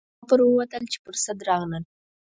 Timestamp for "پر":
0.29-0.39, 1.03-1.15